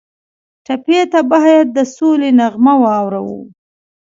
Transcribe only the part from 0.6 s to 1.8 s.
ټپي ته باید د